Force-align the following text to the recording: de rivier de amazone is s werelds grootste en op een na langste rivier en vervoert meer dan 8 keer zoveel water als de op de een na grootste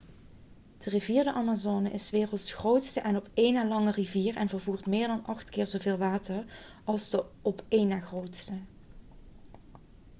de 0.77 0.89
rivier 0.89 1.23
de 1.23 1.33
amazone 1.33 1.91
is 1.91 2.05
s 2.05 2.09
werelds 2.09 2.53
grootste 2.53 2.99
en 2.99 3.15
op 3.15 3.27
een 3.33 3.53
na 3.53 3.65
langste 3.67 4.01
rivier 4.01 4.35
en 4.35 4.49
vervoert 4.49 4.85
meer 4.87 5.07
dan 5.07 5.25
8 5.25 5.49
keer 5.49 5.67
zoveel 5.67 5.97
water 5.97 6.45
als 6.83 7.09
de 7.09 7.25
op 7.41 7.57
de 7.57 7.77
een 7.79 7.87
na 7.87 7.99
grootste 7.99 8.53